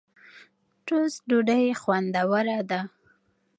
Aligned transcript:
ټوسټ 0.85 1.21
ډوډۍ 1.29 1.65
خوندوره 1.81 2.59
ده. 2.69 2.81